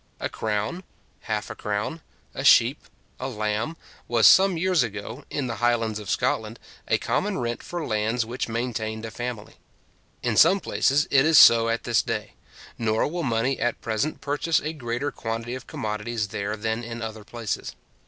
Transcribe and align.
A 0.19 0.29
crown, 0.29 0.83
half 1.29 1.51
a 1.51 1.55
crown, 1.55 2.01
a 2.33 2.43
sheep, 2.43 2.79
a 3.19 3.27
lamb, 3.27 3.77
was 4.07 4.25
some 4.25 4.57
years 4.57 4.81
ago, 4.81 5.25
in 5.29 5.45
the 5.45 5.57
Highlands 5.57 5.99
of 5.99 6.09
Scotland, 6.09 6.57
a 6.87 6.97
common 6.97 7.37
rent 7.37 7.61
for 7.61 7.85
lands 7.85 8.25
which 8.25 8.49
maintained 8.49 9.05
a 9.05 9.11
family. 9.11 9.57
In 10.23 10.35
some 10.37 10.59
places 10.59 11.07
it 11.11 11.23
is 11.23 11.37
so 11.37 11.69
at 11.69 11.83
this 11.83 12.01
day; 12.01 12.33
nor 12.79 13.07
will 13.07 13.21
money 13.21 13.59
at 13.59 13.79
present 13.79 14.21
purchase 14.21 14.59
a 14.61 14.73
greater 14.73 15.11
quantity 15.11 15.53
of 15.53 15.67
commodities 15.67 16.29
there 16.29 16.57
than 16.57 16.83
in 16.83 17.03
other 17.03 17.23
places. 17.23 17.75